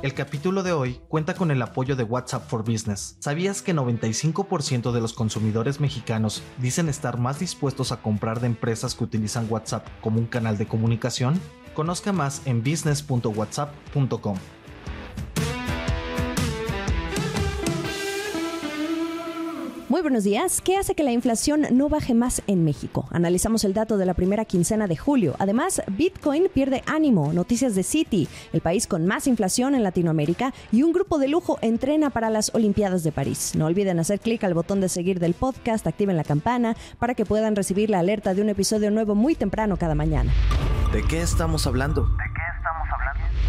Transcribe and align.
El 0.00 0.14
capítulo 0.14 0.62
de 0.62 0.70
hoy 0.70 1.00
cuenta 1.08 1.34
con 1.34 1.50
el 1.50 1.60
apoyo 1.60 1.96
de 1.96 2.04
WhatsApp 2.04 2.48
for 2.48 2.62
Business. 2.62 3.16
¿Sabías 3.18 3.62
que 3.62 3.74
95% 3.74 4.92
de 4.92 5.00
los 5.00 5.12
consumidores 5.12 5.80
mexicanos 5.80 6.44
dicen 6.58 6.88
estar 6.88 7.18
más 7.18 7.40
dispuestos 7.40 7.90
a 7.90 8.00
comprar 8.00 8.38
de 8.38 8.46
empresas 8.46 8.94
que 8.94 9.02
utilizan 9.02 9.48
WhatsApp 9.50 9.84
como 10.00 10.20
un 10.20 10.26
canal 10.26 10.56
de 10.56 10.68
comunicación? 10.68 11.40
Conozca 11.74 12.12
más 12.12 12.46
en 12.46 12.62
business.whatsapp.com. 12.62 14.36
Muy 19.98 20.02
buenos 20.04 20.22
días. 20.22 20.60
¿Qué 20.60 20.76
hace 20.76 20.94
que 20.94 21.02
la 21.02 21.10
inflación 21.10 21.66
no 21.72 21.88
baje 21.88 22.14
más 22.14 22.40
en 22.46 22.62
México? 22.62 23.08
Analizamos 23.10 23.64
el 23.64 23.74
dato 23.74 23.96
de 23.96 24.06
la 24.06 24.14
primera 24.14 24.44
quincena 24.44 24.86
de 24.86 24.96
julio. 24.96 25.34
Además, 25.40 25.82
Bitcoin 25.88 26.48
pierde 26.54 26.84
ánimo. 26.86 27.32
Noticias 27.32 27.74
de 27.74 27.82
Citi, 27.82 28.28
el 28.52 28.60
país 28.60 28.86
con 28.86 29.06
más 29.06 29.26
inflación 29.26 29.74
en 29.74 29.82
Latinoamérica 29.82 30.54
y 30.70 30.84
un 30.84 30.92
grupo 30.92 31.18
de 31.18 31.26
lujo 31.26 31.58
entrena 31.62 32.10
para 32.10 32.30
las 32.30 32.54
Olimpiadas 32.54 33.02
de 33.02 33.10
París. 33.10 33.54
No 33.56 33.66
olviden 33.66 33.98
hacer 33.98 34.20
clic 34.20 34.44
al 34.44 34.54
botón 34.54 34.80
de 34.80 34.88
seguir 34.88 35.18
del 35.18 35.34
podcast, 35.34 35.84
activen 35.84 36.16
la 36.16 36.22
campana 36.22 36.76
para 37.00 37.14
que 37.14 37.26
puedan 37.26 37.56
recibir 37.56 37.90
la 37.90 37.98
alerta 37.98 38.34
de 38.34 38.42
un 38.42 38.50
episodio 38.50 38.92
nuevo 38.92 39.16
muy 39.16 39.34
temprano 39.34 39.78
cada 39.78 39.96
mañana. 39.96 40.32
¿De 40.92 41.02
qué 41.02 41.22
estamos 41.22 41.66
hablando? 41.66 42.08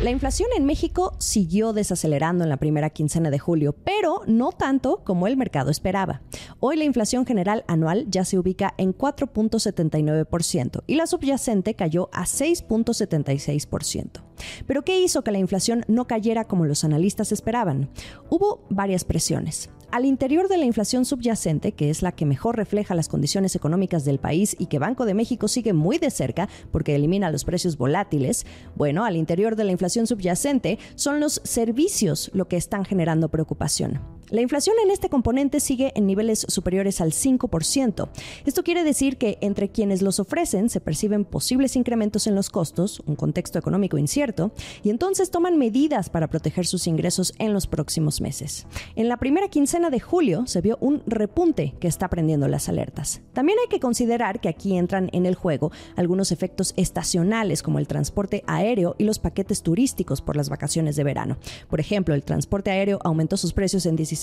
La 0.01 0.11
inflación 0.11 0.47
en 0.55 0.63
México 0.63 1.17
siguió 1.19 1.73
desacelerando 1.73 2.45
en 2.45 2.49
la 2.49 2.55
primera 2.55 2.89
quincena 2.89 3.29
de 3.29 3.37
julio, 3.37 3.75
pero 3.83 4.21
no 4.27 4.53
tanto 4.53 5.03
como 5.03 5.27
el 5.27 5.35
mercado 5.35 5.71
esperaba. 5.71 6.21
Hoy 6.61 6.77
la 6.77 6.85
inflación 6.85 7.25
general 7.25 7.65
anual 7.67 8.05
ya 8.09 8.23
se 8.23 8.39
ubica 8.39 8.73
en 8.77 8.97
4.79% 8.97 10.83
y 10.87 10.95
la 10.95 11.05
subyacente 11.05 11.73
cayó 11.73 12.09
a 12.13 12.23
6.76%. 12.23 14.21
Pero 14.65 14.85
¿qué 14.85 15.01
hizo 15.01 15.21
que 15.21 15.33
la 15.33 15.39
inflación 15.39 15.83
no 15.89 16.07
cayera 16.07 16.45
como 16.45 16.63
los 16.63 16.85
analistas 16.85 17.33
esperaban? 17.33 17.89
Hubo 18.29 18.65
varias 18.69 19.03
presiones. 19.03 19.69
Al 19.91 20.05
interior 20.05 20.47
de 20.49 20.59
la 20.59 20.65
inflación 20.65 21.03
subyacente, 21.03 21.71
que 21.71 21.89
es 21.89 22.03
la 22.03 22.11
que 22.11 22.27
mejor 22.27 22.55
refleja 22.55 22.93
las 22.93 23.07
condiciones 23.07 23.55
económicas 23.55 24.05
del 24.05 24.19
país 24.19 24.55
y 24.59 24.67
que 24.67 24.77
Banco 24.77 25.03
de 25.05 25.15
México 25.15 25.47
sigue 25.47 25.73
muy 25.73 25.97
de 25.97 26.11
cerca 26.11 26.47
porque 26.71 26.93
elimina 26.93 27.31
los 27.31 27.43
precios 27.43 27.75
volátiles, 27.75 28.45
bueno, 28.75 29.03
al 29.03 29.15
interior 29.15 29.55
de 29.55 29.63
la 29.63 29.71
inflación 29.71 30.05
subyacente 30.05 30.77
son 30.93 31.19
los 31.19 31.41
servicios 31.43 32.29
lo 32.35 32.47
que 32.47 32.57
están 32.57 32.85
generando 32.85 33.29
preocupación. 33.29 33.99
La 34.29 34.41
inflación 34.41 34.75
en 34.83 34.91
este 34.91 35.09
componente 35.09 35.59
sigue 35.59 35.91
en 35.95 36.05
niveles 36.05 36.45
superiores 36.47 37.01
al 37.01 37.13
5%. 37.13 38.09
Esto 38.45 38.63
quiere 38.63 38.83
decir 38.83 39.17
que 39.17 39.39
entre 39.41 39.69
quienes 39.69 40.03
los 40.03 40.19
ofrecen 40.19 40.69
se 40.69 40.79
perciben 40.79 41.25
posibles 41.25 41.75
incrementos 41.75 42.27
en 42.27 42.35
los 42.35 42.51
costos, 42.51 43.01
un 43.07 43.15
contexto 43.15 43.57
económico 43.57 43.97
incierto, 43.97 44.51
y 44.83 44.91
entonces 44.91 45.31
toman 45.31 45.57
medidas 45.57 46.11
para 46.11 46.27
proteger 46.27 46.67
sus 46.67 46.85
ingresos 46.85 47.33
en 47.39 47.53
los 47.53 47.65
próximos 47.65 48.21
meses. 48.21 48.67
En 48.95 49.07
la 49.07 49.17
primera 49.17 49.47
quincena 49.47 49.78
de 49.89 50.01
julio 50.01 50.45
se 50.45 50.59
vio 50.59 50.77
un 50.81 51.01
repunte 51.07 51.75
que 51.79 51.87
está 51.87 52.09
prendiendo 52.09 52.49
las 52.49 52.67
alertas. 52.67 53.21
También 53.33 53.57
hay 53.61 53.69
que 53.69 53.79
considerar 53.79 54.41
que 54.41 54.49
aquí 54.49 54.77
entran 54.77 55.09
en 55.13 55.25
el 55.25 55.35
juego 55.35 55.71
algunos 55.95 56.33
efectos 56.33 56.73
estacionales 56.75 57.63
como 57.63 57.79
el 57.79 57.87
transporte 57.87 58.43
aéreo 58.47 58.95
y 58.97 59.05
los 59.05 59.19
paquetes 59.19 59.63
turísticos 59.63 60.21
por 60.21 60.35
las 60.35 60.49
vacaciones 60.49 60.97
de 60.97 61.05
verano. 61.05 61.37
Por 61.69 61.79
ejemplo, 61.79 62.13
el 62.13 62.23
transporte 62.23 62.71
aéreo 62.71 62.99
aumentó 63.03 63.37
sus 63.37 63.53
precios 63.53 63.85
en 63.85 63.95
17 63.95 64.19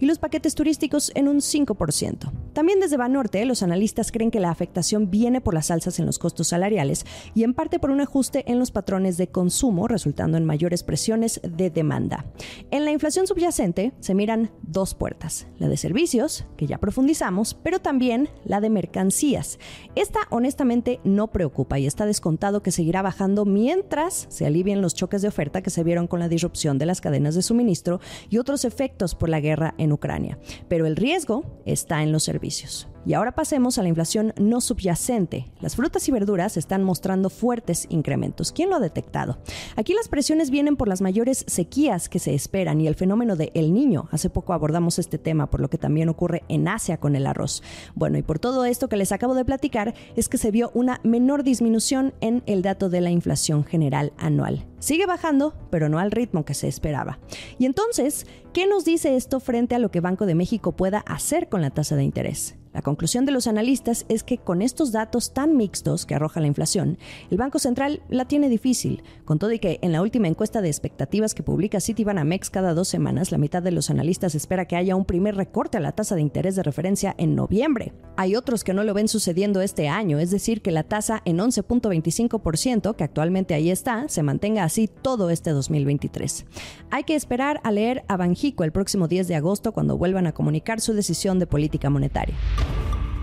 y 0.00 0.06
los 0.06 0.18
paquetes 0.18 0.54
turísticos 0.54 1.12
en 1.14 1.28
un 1.28 1.38
5%. 1.38 2.30
También 2.52 2.80
desde 2.80 2.96
Banorte, 2.96 3.44
los 3.44 3.62
analistas 3.62 4.12
creen 4.12 4.30
que 4.30 4.40
la 4.40 4.50
afectación 4.50 5.10
viene 5.10 5.40
por 5.40 5.54
las 5.54 5.70
alzas 5.70 5.98
en 5.98 6.06
los 6.06 6.18
costos 6.18 6.48
salariales 6.48 7.06
y 7.34 7.44
en 7.44 7.54
parte 7.54 7.78
por 7.78 7.90
un 7.90 8.00
ajuste 8.00 8.50
en 8.50 8.58
los 8.58 8.70
patrones 8.70 9.16
de 9.16 9.28
consumo, 9.28 9.88
resultando 9.88 10.36
en 10.36 10.44
mayores 10.44 10.82
presiones 10.82 11.40
de 11.42 11.70
demanda. 11.70 12.26
En 12.70 12.84
la 12.84 12.92
inflación 12.92 13.26
subyacente 13.26 13.92
se 14.00 14.14
miran 14.14 14.41
dos 14.62 14.94
puertas, 14.94 15.46
la 15.58 15.68
de 15.68 15.76
servicios, 15.76 16.44
que 16.56 16.66
ya 16.66 16.78
profundizamos, 16.78 17.54
pero 17.54 17.80
también 17.80 18.28
la 18.44 18.60
de 18.60 18.70
mercancías. 18.70 19.58
Esta 19.94 20.20
honestamente 20.30 21.00
no 21.04 21.28
preocupa 21.28 21.78
y 21.78 21.86
está 21.86 22.06
descontado 22.06 22.62
que 22.62 22.70
seguirá 22.70 23.02
bajando 23.02 23.44
mientras 23.44 24.26
se 24.28 24.46
alivien 24.46 24.82
los 24.82 24.94
choques 24.94 25.22
de 25.22 25.28
oferta 25.28 25.62
que 25.62 25.70
se 25.70 25.84
vieron 25.84 26.06
con 26.06 26.20
la 26.20 26.28
disrupción 26.28 26.78
de 26.78 26.86
las 26.86 27.00
cadenas 27.00 27.34
de 27.34 27.42
suministro 27.42 28.00
y 28.30 28.38
otros 28.38 28.64
efectos 28.64 29.14
por 29.14 29.28
la 29.28 29.40
guerra 29.40 29.74
en 29.78 29.92
Ucrania, 29.92 30.38
pero 30.68 30.86
el 30.86 30.96
riesgo 30.96 31.44
está 31.64 32.02
en 32.02 32.12
los 32.12 32.22
servicios. 32.22 32.91
Y 33.04 33.14
ahora 33.14 33.32
pasemos 33.32 33.78
a 33.78 33.82
la 33.82 33.88
inflación 33.88 34.32
no 34.38 34.60
subyacente. 34.60 35.50
Las 35.60 35.74
frutas 35.74 36.08
y 36.08 36.12
verduras 36.12 36.56
están 36.56 36.84
mostrando 36.84 37.30
fuertes 37.30 37.86
incrementos. 37.90 38.52
¿Quién 38.52 38.70
lo 38.70 38.76
ha 38.76 38.80
detectado? 38.80 39.38
Aquí 39.76 39.92
las 39.92 40.08
presiones 40.08 40.50
vienen 40.50 40.76
por 40.76 40.86
las 40.86 41.02
mayores 41.02 41.44
sequías 41.48 42.08
que 42.08 42.20
se 42.20 42.34
esperan 42.34 42.80
y 42.80 42.86
el 42.86 42.94
fenómeno 42.94 43.34
de 43.34 43.50
El 43.54 43.74
Niño. 43.74 44.08
Hace 44.12 44.30
poco 44.30 44.52
abordamos 44.52 44.98
este 44.98 45.18
tema, 45.18 45.50
por 45.50 45.60
lo 45.60 45.68
que 45.68 45.78
también 45.78 46.08
ocurre 46.08 46.44
en 46.48 46.68
Asia 46.68 46.98
con 46.98 47.16
el 47.16 47.26
arroz. 47.26 47.62
Bueno, 47.94 48.18
y 48.18 48.22
por 48.22 48.38
todo 48.38 48.64
esto 48.64 48.88
que 48.88 48.96
les 48.96 49.12
acabo 49.12 49.34
de 49.34 49.44
platicar, 49.44 49.94
es 50.14 50.28
que 50.28 50.38
se 50.38 50.50
vio 50.50 50.70
una 50.74 51.00
menor 51.02 51.42
disminución 51.42 52.14
en 52.20 52.42
el 52.46 52.62
dato 52.62 52.88
de 52.88 53.00
la 53.00 53.10
inflación 53.10 53.64
general 53.64 54.12
anual. 54.16 54.71
Sigue 54.82 55.06
bajando, 55.06 55.54
pero 55.70 55.88
no 55.88 56.00
al 56.00 56.10
ritmo 56.10 56.44
que 56.44 56.54
se 56.54 56.66
esperaba. 56.66 57.20
Y 57.56 57.66
entonces, 57.66 58.26
¿qué 58.52 58.66
nos 58.66 58.84
dice 58.84 59.14
esto 59.14 59.38
frente 59.38 59.76
a 59.76 59.78
lo 59.78 59.92
que 59.92 60.00
Banco 60.00 60.26
de 60.26 60.34
México 60.34 60.72
pueda 60.72 60.98
hacer 60.98 61.48
con 61.48 61.62
la 61.62 61.70
tasa 61.70 61.94
de 61.94 62.02
interés? 62.02 62.56
La 62.72 62.80
conclusión 62.80 63.26
de 63.26 63.32
los 63.32 63.46
analistas 63.46 64.06
es 64.08 64.22
que 64.22 64.38
con 64.38 64.62
estos 64.62 64.92
datos 64.92 65.34
tan 65.34 65.56
mixtos 65.56 66.06
que 66.06 66.14
arroja 66.14 66.40
la 66.40 66.46
inflación, 66.46 66.96
el 67.30 67.36
Banco 67.36 67.58
Central 67.58 68.02
la 68.08 68.24
tiene 68.24 68.48
difícil, 68.48 69.02
con 69.26 69.38
todo 69.38 69.52
y 69.52 69.58
que 69.58 69.78
en 69.82 69.92
la 69.92 70.00
última 70.00 70.28
encuesta 70.28 70.62
de 70.62 70.68
expectativas 70.68 71.34
que 71.34 71.42
publica 71.42 71.80
Citibanamex 71.80 72.48
cada 72.48 72.72
dos 72.72 72.88
semanas, 72.88 73.30
la 73.30 73.36
mitad 73.36 73.62
de 73.62 73.72
los 73.72 73.90
analistas 73.90 74.34
espera 74.34 74.64
que 74.64 74.76
haya 74.76 74.96
un 74.96 75.04
primer 75.04 75.36
recorte 75.36 75.76
a 75.76 75.80
la 75.80 75.92
tasa 75.92 76.14
de 76.14 76.22
interés 76.22 76.56
de 76.56 76.62
referencia 76.62 77.14
en 77.18 77.34
noviembre. 77.34 77.92
Hay 78.16 78.36
otros 78.36 78.64
que 78.64 78.72
no 78.72 78.84
lo 78.84 78.94
ven 78.94 79.08
sucediendo 79.08 79.60
este 79.60 79.88
año, 79.88 80.18
es 80.18 80.30
decir, 80.30 80.62
que 80.62 80.70
la 80.70 80.84
tasa 80.84 81.20
en 81.26 81.38
11.25%, 81.38 82.96
que 82.96 83.04
actualmente 83.04 83.52
ahí 83.52 83.70
está, 83.70 84.08
se 84.08 84.22
mantenga 84.22 84.64
todo 85.02 85.30
este 85.30 85.50
2023. 85.50 86.46
Hay 86.90 87.04
que 87.04 87.14
esperar 87.14 87.60
a 87.64 87.70
leer 87.70 88.04
a 88.08 88.16
Banjico 88.16 88.64
el 88.64 88.72
próximo 88.72 89.08
10 89.08 89.28
de 89.28 89.36
agosto 89.36 89.72
cuando 89.72 89.98
vuelvan 89.98 90.26
a 90.26 90.32
comunicar 90.32 90.80
su 90.80 90.94
decisión 90.94 91.38
de 91.38 91.46
política 91.46 91.90
monetaria. 91.90 92.34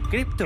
Cripto. 0.10 0.46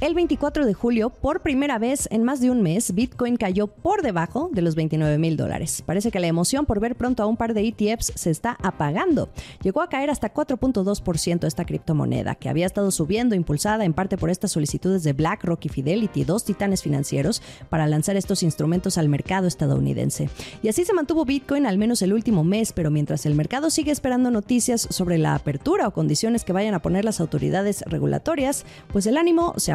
El 0.00 0.14
24 0.14 0.64
de 0.64 0.74
julio, 0.74 1.10
por 1.10 1.40
primera 1.40 1.76
vez 1.76 2.06
en 2.12 2.22
más 2.22 2.40
de 2.40 2.52
un 2.52 2.62
mes, 2.62 2.94
Bitcoin 2.94 3.36
cayó 3.36 3.66
por 3.66 4.02
debajo 4.02 4.48
de 4.52 4.62
los 4.62 4.76
29 4.76 5.18
mil 5.18 5.36
dólares. 5.36 5.82
Parece 5.84 6.12
que 6.12 6.20
la 6.20 6.28
emoción 6.28 6.66
por 6.66 6.78
ver 6.78 6.94
pronto 6.94 7.24
a 7.24 7.26
un 7.26 7.36
par 7.36 7.52
de 7.52 7.66
ETFs 7.66 8.12
se 8.14 8.30
está 8.30 8.56
apagando. 8.62 9.28
Llegó 9.60 9.82
a 9.82 9.88
caer 9.88 10.10
hasta 10.10 10.32
4.2% 10.32 11.48
esta 11.48 11.64
criptomoneda, 11.64 12.36
que 12.36 12.48
había 12.48 12.64
estado 12.64 12.92
subiendo 12.92 13.34
impulsada 13.34 13.84
en 13.84 13.92
parte 13.92 14.16
por 14.16 14.30
estas 14.30 14.52
solicitudes 14.52 15.02
de 15.02 15.14
BlackRock 15.14 15.64
y 15.64 15.68
Fidelity, 15.68 16.22
dos 16.22 16.44
titanes 16.44 16.80
financieros, 16.80 17.42
para 17.68 17.88
lanzar 17.88 18.16
estos 18.16 18.44
instrumentos 18.44 18.98
al 18.98 19.08
mercado 19.08 19.48
estadounidense. 19.48 20.30
Y 20.62 20.68
así 20.68 20.84
se 20.84 20.94
mantuvo 20.94 21.24
Bitcoin 21.24 21.66
al 21.66 21.76
menos 21.76 22.02
el 22.02 22.12
último 22.12 22.44
mes, 22.44 22.72
pero 22.72 22.92
mientras 22.92 23.26
el 23.26 23.34
mercado 23.34 23.68
sigue 23.68 23.90
esperando 23.90 24.30
noticias 24.30 24.86
sobre 24.90 25.18
la 25.18 25.34
apertura 25.34 25.88
o 25.88 25.92
condiciones 25.92 26.44
que 26.44 26.52
vayan 26.52 26.74
a 26.74 26.82
poner 26.82 27.04
las 27.04 27.18
autoridades 27.18 27.82
regulatorias, 27.84 28.64
pues 28.92 29.04
el 29.06 29.16
ánimo 29.16 29.54
se 29.56 29.72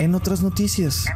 en 0.00 0.14
otras 0.14 0.42
noticias. 0.42 1.06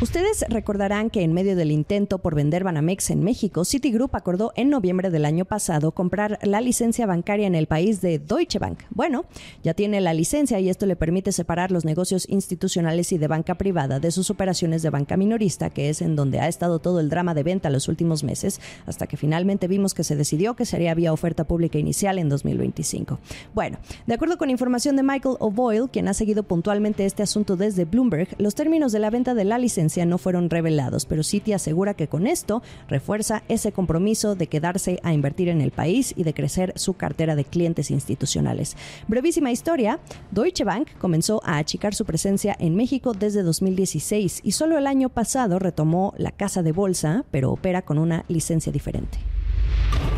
Ustedes 0.00 0.44
recordarán 0.48 1.10
que 1.10 1.24
en 1.24 1.32
medio 1.32 1.56
del 1.56 1.72
intento 1.72 2.18
por 2.18 2.36
vender 2.36 2.62
Banamex 2.62 3.10
en 3.10 3.24
México, 3.24 3.64
Citigroup 3.64 4.14
acordó 4.14 4.52
en 4.54 4.70
noviembre 4.70 5.10
del 5.10 5.24
año 5.24 5.44
pasado 5.44 5.90
comprar 5.90 6.38
la 6.44 6.60
licencia 6.60 7.04
bancaria 7.04 7.48
en 7.48 7.56
el 7.56 7.66
país 7.66 8.00
de 8.00 8.20
Deutsche 8.20 8.60
Bank. 8.60 8.78
Bueno, 8.90 9.24
ya 9.64 9.74
tiene 9.74 10.00
la 10.00 10.14
licencia 10.14 10.60
y 10.60 10.68
esto 10.68 10.86
le 10.86 10.94
permite 10.94 11.32
separar 11.32 11.72
los 11.72 11.84
negocios 11.84 12.28
institucionales 12.28 13.10
y 13.10 13.18
de 13.18 13.26
banca 13.26 13.56
privada 13.56 13.98
de 13.98 14.12
sus 14.12 14.30
operaciones 14.30 14.82
de 14.82 14.90
banca 14.90 15.16
minorista, 15.16 15.68
que 15.68 15.88
es 15.88 16.00
en 16.00 16.14
donde 16.14 16.38
ha 16.38 16.46
estado 16.46 16.78
todo 16.78 17.00
el 17.00 17.10
drama 17.10 17.34
de 17.34 17.42
venta 17.42 17.68
los 17.68 17.88
últimos 17.88 18.22
meses, 18.22 18.60
hasta 18.86 19.08
que 19.08 19.16
finalmente 19.16 19.66
vimos 19.66 19.94
que 19.94 20.04
se 20.04 20.14
decidió 20.14 20.54
que 20.54 20.64
sería 20.64 20.94
vía 20.94 21.12
oferta 21.12 21.42
pública 21.42 21.76
inicial 21.76 22.20
en 22.20 22.28
2025. 22.28 23.18
Bueno, 23.52 23.78
de 24.06 24.14
acuerdo 24.14 24.38
con 24.38 24.48
información 24.48 24.94
de 24.94 25.02
Michael 25.02 25.38
O'Boyle, 25.40 25.90
quien 25.90 26.06
ha 26.06 26.14
seguido 26.14 26.44
puntualmente 26.44 27.04
este 27.04 27.24
asunto 27.24 27.56
desde 27.56 27.84
Bloomberg, 27.84 28.28
los 28.38 28.54
términos 28.54 28.92
de 28.92 29.00
la 29.00 29.10
venta 29.10 29.34
de 29.34 29.44
la 29.44 29.58
licencia 29.58 29.87
no 30.06 30.18
fueron 30.18 30.50
revelados, 30.50 31.06
pero 31.06 31.22
Citi 31.22 31.52
asegura 31.52 31.94
que 31.94 32.08
con 32.08 32.26
esto 32.26 32.62
refuerza 32.88 33.42
ese 33.48 33.72
compromiso 33.72 34.34
de 34.34 34.46
quedarse 34.46 35.00
a 35.02 35.12
invertir 35.12 35.48
en 35.48 35.60
el 35.60 35.70
país 35.70 36.14
y 36.16 36.24
de 36.24 36.34
crecer 36.34 36.72
su 36.76 36.94
cartera 36.94 37.34
de 37.34 37.44
clientes 37.44 37.90
institucionales. 37.90 38.76
Brevísima 39.08 39.50
historia, 39.50 40.00
Deutsche 40.30 40.64
Bank 40.64 40.88
comenzó 40.98 41.40
a 41.44 41.58
achicar 41.58 41.94
su 41.94 42.04
presencia 42.04 42.56
en 42.58 42.76
México 42.76 43.12
desde 43.12 43.42
2016 43.42 44.40
y 44.42 44.52
solo 44.52 44.78
el 44.78 44.86
año 44.86 45.08
pasado 45.08 45.58
retomó 45.58 46.14
la 46.16 46.32
casa 46.32 46.62
de 46.62 46.72
bolsa, 46.72 47.24
pero 47.30 47.50
opera 47.50 47.82
con 47.82 47.98
una 47.98 48.24
licencia 48.28 48.72
diferente. 48.72 49.18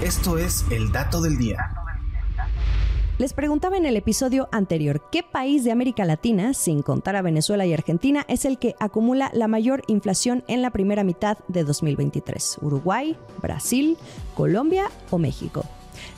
Esto 0.02 0.38
es 0.38 0.64
el 0.70 0.92
dato 0.92 1.20
del 1.20 1.36
día. 1.36 1.89
Les 3.20 3.34
preguntaba 3.34 3.76
en 3.76 3.84
el 3.84 3.98
episodio 3.98 4.48
anterior, 4.50 5.02
¿qué 5.12 5.22
país 5.22 5.62
de 5.62 5.70
América 5.70 6.06
Latina, 6.06 6.54
sin 6.54 6.80
contar 6.80 7.16
a 7.16 7.20
Venezuela 7.20 7.66
y 7.66 7.74
Argentina, 7.74 8.24
es 8.28 8.46
el 8.46 8.56
que 8.56 8.76
acumula 8.80 9.30
la 9.34 9.46
mayor 9.46 9.82
inflación 9.88 10.42
en 10.48 10.62
la 10.62 10.70
primera 10.70 11.04
mitad 11.04 11.36
de 11.46 11.64
2023? 11.64 12.60
¿Uruguay, 12.62 13.18
Brasil, 13.42 13.98
Colombia 14.34 14.86
o 15.10 15.18
México? 15.18 15.66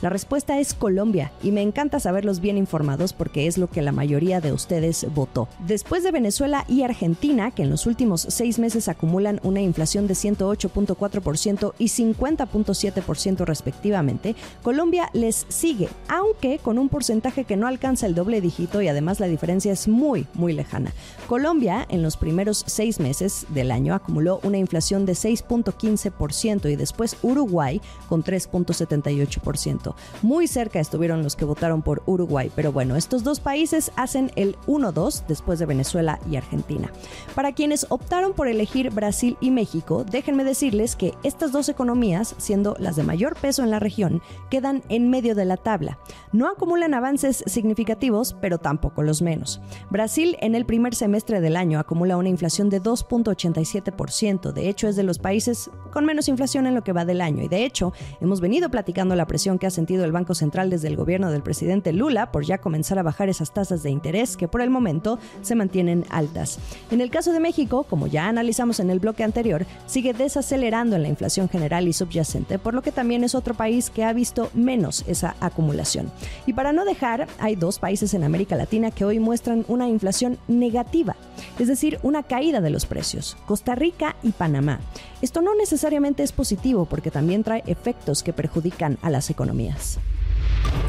La 0.01 0.09
respuesta 0.09 0.59
es 0.59 0.73
Colombia 0.73 1.31
y 1.41 1.51
me 1.51 1.61
encanta 1.61 1.99
saberlos 1.99 2.39
bien 2.39 2.57
informados 2.57 3.13
porque 3.13 3.47
es 3.47 3.57
lo 3.57 3.69
que 3.69 3.81
la 3.81 3.91
mayoría 3.91 4.41
de 4.41 4.51
ustedes 4.51 5.05
votó. 5.13 5.47
Después 5.65 6.03
de 6.03 6.11
Venezuela 6.11 6.65
y 6.67 6.83
Argentina, 6.83 7.51
que 7.51 7.63
en 7.63 7.69
los 7.69 7.85
últimos 7.85 8.25
seis 8.29 8.59
meses 8.59 8.87
acumulan 8.87 9.39
una 9.43 9.61
inflación 9.61 10.07
de 10.07 10.13
108.4% 10.13 11.73
y 11.77 11.85
50.7% 11.85 13.45
respectivamente, 13.45 14.35
Colombia 14.61 15.09
les 15.13 15.45
sigue, 15.49 15.89
aunque 16.07 16.59
con 16.59 16.77
un 16.77 16.89
porcentaje 16.89 17.45
que 17.45 17.57
no 17.57 17.67
alcanza 17.67 18.05
el 18.05 18.15
doble 18.15 18.41
dígito 18.41 18.81
y 18.81 18.87
además 18.87 19.19
la 19.19 19.27
diferencia 19.27 19.71
es 19.71 19.87
muy, 19.87 20.27
muy 20.33 20.53
lejana. 20.53 20.93
Colombia 21.27 21.85
en 21.89 22.03
los 22.03 22.17
primeros 22.17 22.63
seis 22.67 22.99
meses 22.99 23.45
del 23.49 23.71
año 23.71 23.93
acumuló 23.93 24.39
una 24.43 24.57
inflación 24.57 25.05
de 25.05 25.13
6.15% 25.13 26.71
y 26.71 26.75
después 26.75 27.17
Uruguay 27.21 27.81
con 28.09 28.23
3.78%. 28.23 29.72
Muy 30.21 30.47
cerca 30.47 30.79
estuvieron 30.79 31.23
los 31.23 31.35
que 31.35 31.45
votaron 31.45 31.81
por 31.81 32.03
Uruguay, 32.05 32.51
pero 32.55 32.71
bueno, 32.71 32.95
estos 32.95 33.23
dos 33.23 33.39
países 33.39 33.91
hacen 33.95 34.31
el 34.35 34.57
1-2 34.67 35.25
después 35.27 35.59
de 35.59 35.65
Venezuela 35.65 36.19
y 36.29 36.35
Argentina. 36.35 36.91
Para 37.35 37.53
quienes 37.53 37.85
optaron 37.89 38.33
por 38.33 38.47
elegir 38.47 38.91
Brasil 38.91 39.37
y 39.39 39.51
México, 39.51 40.03
déjenme 40.03 40.43
decirles 40.43 40.95
que 40.95 41.13
estas 41.23 41.51
dos 41.51 41.69
economías, 41.69 42.35
siendo 42.37 42.75
las 42.79 42.95
de 42.95 43.03
mayor 43.03 43.35
peso 43.35 43.63
en 43.63 43.71
la 43.71 43.79
región, 43.79 44.21
quedan 44.49 44.83
en 44.89 45.09
medio 45.09 45.35
de 45.35 45.45
la 45.45 45.57
tabla. 45.57 45.97
No 46.31 46.47
acumulan 46.47 46.93
avances 46.93 47.43
significativos, 47.47 48.35
pero 48.41 48.57
tampoco 48.57 49.03
los 49.03 49.21
menos. 49.21 49.61
Brasil 49.89 50.37
en 50.39 50.55
el 50.55 50.65
primer 50.65 50.95
semestre 50.95 51.41
del 51.41 51.55
año 51.55 51.79
acumula 51.79 52.17
una 52.17 52.29
inflación 52.29 52.69
de 52.69 52.81
2.87%, 52.81 54.51
de 54.51 54.69
hecho 54.69 54.87
es 54.87 54.95
de 54.95 55.03
los 55.03 55.19
países 55.19 55.69
con 55.91 56.05
menos 56.05 56.27
inflación 56.27 56.67
en 56.67 56.75
lo 56.75 56.83
que 56.83 56.93
va 56.93 57.05
del 57.05 57.21
año 57.21 57.43
y 57.43 57.47
de 57.47 57.65
hecho 57.65 57.93
hemos 58.21 58.41
venido 58.41 58.69
platicando 58.69 59.15
la 59.15 59.27
presión 59.27 59.57
que 59.63 59.67
ha 59.67 59.71
sentido 59.71 60.03
el 60.03 60.11
Banco 60.11 60.35
Central 60.35 60.69
desde 60.69 60.89
el 60.89 60.97
gobierno 60.97 61.31
del 61.31 61.41
presidente 61.41 61.93
Lula 61.93 62.33
por 62.33 62.43
ya 62.43 62.57
comenzar 62.57 62.99
a 62.99 63.03
bajar 63.03 63.29
esas 63.29 63.53
tasas 63.53 63.81
de 63.81 63.91
interés 63.91 64.35
que 64.35 64.49
por 64.49 64.61
el 64.61 64.69
momento 64.69 65.19
se 65.41 65.55
mantienen 65.55 66.03
altas. 66.09 66.59
En 66.91 66.99
el 66.99 67.09
caso 67.09 67.31
de 67.31 67.39
México, 67.39 67.85
como 67.89 68.07
ya 68.07 68.27
analizamos 68.27 68.81
en 68.81 68.89
el 68.89 68.99
bloque 68.99 69.23
anterior, 69.23 69.65
sigue 69.85 70.11
desacelerando 70.11 70.97
en 70.97 71.03
la 71.03 71.07
inflación 71.07 71.47
general 71.47 71.87
y 71.87 71.93
subyacente, 71.93 72.59
por 72.59 72.73
lo 72.73 72.81
que 72.81 72.91
también 72.91 73.23
es 73.23 73.35
otro 73.35 73.53
país 73.53 73.89
que 73.89 74.03
ha 74.03 74.11
visto 74.11 74.49
menos 74.53 75.05
esa 75.07 75.37
acumulación. 75.39 76.11
Y 76.45 76.51
para 76.51 76.73
no 76.73 76.83
dejar, 76.83 77.27
hay 77.39 77.55
dos 77.55 77.79
países 77.79 78.13
en 78.13 78.25
América 78.25 78.57
Latina 78.57 78.91
que 78.91 79.05
hoy 79.05 79.19
muestran 79.19 79.63
una 79.69 79.87
inflación 79.87 80.39
negativa, 80.49 81.15
es 81.59 81.67
decir, 81.67 81.99
una 82.03 82.23
caída 82.23 82.61
de 82.61 82.69
los 82.69 82.85
precios, 82.85 83.37
Costa 83.45 83.75
Rica 83.75 84.15
y 84.23 84.31
Panamá. 84.31 84.79
Esto 85.21 85.41
no 85.41 85.55
necesariamente 85.55 86.23
es 86.23 86.31
positivo 86.31 86.85
porque 86.85 87.11
también 87.11 87.43
trae 87.43 87.63
efectos 87.67 88.23
que 88.23 88.33
perjudican 88.33 88.97
a 89.01 89.09
las 89.09 89.29
economías. 89.29 89.99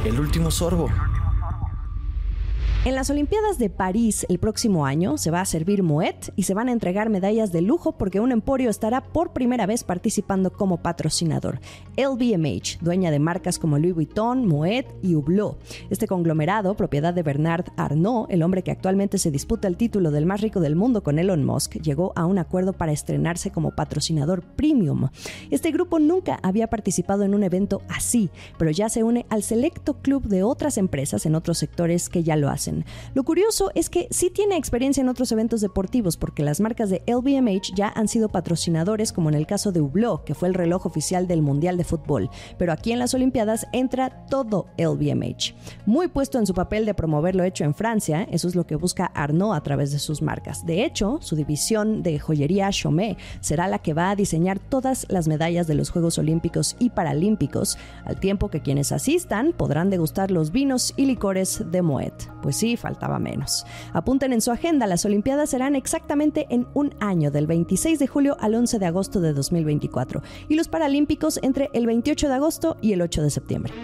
El 0.05 0.21
último 0.21 0.51
sorbo. 0.51 0.89
En 2.87 2.95
las 2.95 3.09
Olimpiadas 3.09 3.57
de 3.57 3.71
París 3.71 4.27
el 4.29 4.39
próximo 4.39 4.85
año 4.85 5.17
se 5.17 5.31
va 5.31 5.41
a 5.41 5.47
servir 5.47 5.83
Moet 5.83 6.29
y 6.37 6.43
se 6.43 6.53
van 6.53 6.69
a 6.69 6.73
entregar 6.73 7.09
medallas 7.09 7.51
de 7.51 7.63
lujo 7.63 7.93
porque 7.93 8.21
un 8.21 8.31
emporio 8.31 8.69
estará 8.69 9.03
por 9.03 9.33
primera 9.33 9.65
vez 9.65 9.85
participando 9.85 10.53
como 10.53 10.83
patrocinador. 10.83 11.61
LVMH, 11.97 12.81
dueña 12.83 13.11
de 13.11 13.19
marcas 13.19 13.59
como 13.59 13.79
Louis 13.79 13.95
Vuitton, 13.95 14.47
Moet 14.47 14.85
y 15.01 15.15
Hublot. 15.15 15.59
Este 15.89 16.07
conglomerado, 16.07 16.77
propiedad 16.77 17.15
de 17.15 17.23
Bernard 17.23 17.65
Arnault, 17.79 18.31
el 18.31 18.43
hombre 18.43 18.63
que 18.63 18.73
actualmente 18.73 19.17
se 19.17 19.31
disputa 19.31 19.67
el 19.67 19.79
título 19.79 20.11
del 20.11 20.27
más 20.27 20.43
rico 20.43 20.61
del 20.61 20.77
mundo 20.77 21.03
con 21.03 21.19
Elon 21.19 21.43
Musk, 21.43 21.81
llegó 21.81 22.13
a 22.17 22.27
un 22.27 22.37
acuerdo 22.37 22.75
para 22.75 22.93
estrenarse 22.93 23.51
como 23.51 23.71
patrocinador 23.71 24.43
premium. 24.43 25.09
Este 25.51 25.71
grupo 25.71 26.01
nunca 26.01 26.39
había 26.43 26.69
participado 26.69 27.23
en 27.23 27.35
un 27.35 27.45
evento 27.45 27.81
así, 27.89 28.29
pero 28.59 28.71
ya 28.71 28.91
se 28.91 29.05
une 29.05 29.25
al 29.31 29.43
selecto 29.43 30.03
club 30.03 30.25
de 30.25 30.43
otras 30.43 30.77
empresas 30.77 31.25
en 31.25 31.35
otros 31.35 31.57
sectores 31.57 32.11
que 32.11 32.23
ya 32.23 32.37
lo 32.37 32.51
hacen. 32.51 32.74
Lo 33.15 33.23
curioso 33.23 33.71
es 33.75 33.91
que 33.91 34.09
sí 34.11 34.31
tiene 34.31 34.57
experiencia 34.57 35.01
en 35.01 35.09
otros 35.09 35.31
eventos 35.31 35.61
deportivos 35.61 36.17
porque 36.17 36.43
las 36.43 36.61
marcas 36.61 36.91
de 36.91 37.03
LVMH 37.07 37.75
ya 37.77 37.93
han 37.95 38.09
sido 38.09 38.29
patrocinadores 38.29 39.13
como 39.13 39.29
en 39.29 39.35
el 39.35 39.47
caso 39.47 39.71
de 39.71 39.81
Hublot, 39.81 40.25
que 40.25 40.35
fue 40.35 40.49
el 40.49 40.55
reloj 40.55 40.87
oficial 40.87 41.27
del 41.29 41.43
Mundial 41.43 41.77
de 41.77 41.85
Fútbol, 41.85 42.31
pero 42.59 42.73
aquí 42.73 42.93
en 42.93 42.99
las 42.99 43.15
Olimpiadas 43.15 43.67
entra 43.73 44.27
todo 44.27 44.67
LVMH. 44.79 45.55
Muy 45.87 46.09
puesto 46.09 46.39
en 46.39 46.47
su 46.47 46.55
papel 46.55 46.87
de 46.87 46.95
promover 46.95 47.37
lo 47.37 47.45
hecho 47.45 47.65
en 47.65 47.75
Francia, 47.75 48.27
eso 48.31 48.49
es 48.49 48.55
lo 48.55 48.67
que 48.67 48.77
busca 48.77 49.07
Arnaud 49.07 49.55
a 49.55 49.63
través 49.63 49.93
de 49.93 49.99
sus 49.99 50.23
marcas. 50.23 50.65
De 50.67 50.85
hecho, 50.85 51.19
su 51.21 51.37
división 51.37 52.03
de 52.03 52.19
joyería 52.19 52.71
Chaumet 52.71 53.19
será 53.41 53.69
la 53.69 53.79
que 53.79 53.95
va 53.95 54.11
a 54.11 54.17
diseñar 54.17 54.59
todas 54.59 55.07
las 55.09 55.29
medallas 55.29 55.67
de 55.67 55.75
los 55.75 55.91
Juegos 55.91 56.19
Olímpicos 56.19 56.77
y 56.79 56.91
Paralímpicos, 56.91 57.79
al 58.05 58.19
tiempo 58.19 58.49
que 58.49 58.63
quienes 58.63 58.93
asistan 58.93 59.53
podrán 59.53 59.91
degustar 59.91 60.31
los 60.31 60.51
vinos 60.51 60.95
y 60.97 61.07
licores 61.07 61.65
de 61.71 61.83
Moet. 61.83 62.15
Pues 62.43 62.57
sí, 62.65 62.79
faltaba 62.79 63.19
menos. 63.19 63.67
Apunten 63.93 64.33
en 64.33 64.41
su 64.41 64.51
agenda, 64.51 64.87
las 64.87 65.05
Olimpiadas 65.05 65.51
serán 65.51 65.77
exactamente 65.77 66.47
en 66.49 66.67
un 66.73 66.95
año, 66.99 67.31
del 67.31 67.47
26 67.47 67.99
de 67.99 68.07
julio 68.07 68.39
al 68.41 68.55
11 68.55 68.79
de 68.79 68.87
agosto 68.87 69.21
de 69.21 69.35
2024, 69.35 70.23
y 70.49 70.55
los 70.55 70.69
Paralímpicos 70.69 71.39
entre 71.43 71.69
el 71.75 71.85
28 71.85 72.27
de 72.27 72.35
agosto 72.35 72.79
y 72.81 72.95
el 72.95 73.03
8 73.03 73.23
de 73.23 73.31
septiembre. 73.31 73.75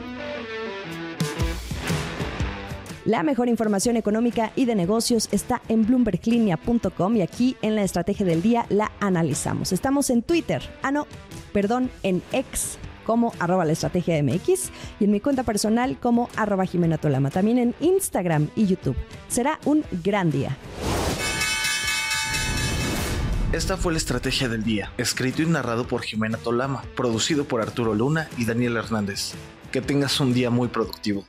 La 3.04 3.22
mejor 3.22 3.48
información 3.48 3.98
económica 3.98 4.50
y 4.56 4.64
de 4.64 4.74
negocios 4.74 5.28
está 5.30 5.60
en 5.68 5.84
bloomberglinea.com 5.84 7.16
y 7.16 7.20
aquí 7.20 7.56
en 7.60 7.74
la 7.74 7.82
estrategia 7.82 8.24
del 8.24 8.40
día 8.40 8.64
la 8.70 8.92
analizamos. 9.00 9.72
Estamos 9.72 10.08
en 10.08 10.22
Twitter, 10.22 10.62
ah 10.82 10.90
no, 10.90 11.06
perdón, 11.52 11.90
en 12.02 12.22
X 12.32 12.78
como 13.10 13.34
arroba 13.40 13.64
la 13.64 13.72
estrategia 13.72 14.22
MX 14.22 14.70
y 15.00 15.04
en 15.06 15.10
mi 15.10 15.18
cuenta 15.18 15.42
personal 15.42 15.98
como 15.98 16.30
arroba 16.36 16.64
Jimena 16.64 16.96
Tolama, 16.96 17.30
también 17.30 17.58
en 17.58 17.74
Instagram 17.80 18.50
y 18.54 18.68
YouTube. 18.68 18.94
Será 19.26 19.58
un 19.64 19.84
gran 20.04 20.30
día. 20.30 20.56
Esta 23.50 23.76
fue 23.76 23.90
la 23.90 23.98
estrategia 23.98 24.48
del 24.48 24.62
día, 24.62 24.92
escrito 24.96 25.42
y 25.42 25.46
narrado 25.46 25.88
por 25.88 26.02
Jimena 26.02 26.38
Tolama, 26.38 26.84
producido 26.94 27.46
por 27.46 27.60
Arturo 27.60 27.96
Luna 27.96 28.28
y 28.38 28.44
Daniel 28.44 28.76
Hernández. 28.76 29.32
Que 29.72 29.80
tengas 29.80 30.20
un 30.20 30.32
día 30.32 30.50
muy 30.50 30.68
productivo. 30.68 31.24